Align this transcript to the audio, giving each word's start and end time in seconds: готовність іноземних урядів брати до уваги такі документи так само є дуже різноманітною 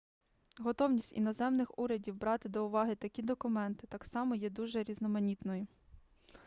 готовність 0.57 1.13
іноземних 1.13 1.79
урядів 1.79 2.15
брати 2.15 2.49
до 2.49 2.65
уваги 2.65 2.95
такі 2.95 3.21
документи 3.21 3.87
так 3.87 4.03
само 4.05 4.35
є 4.35 4.49
дуже 4.49 4.83
різноманітною 4.83 5.67